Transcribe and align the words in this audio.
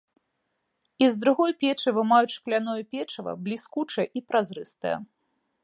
І 1.03 1.09
з 1.15 1.19
другой 1.25 1.51
печы 1.63 1.93
вымаюць 1.99 2.33
шкляное 2.37 2.77
печыва, 2.95 3.37
бліскучае 3.49 4.07
і 4.21 4.25
празрыстае. 4.31 4.97